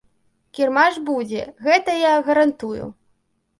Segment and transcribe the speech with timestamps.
[0.59, 2.83] Кірмаш будзе, гэта я гарантую.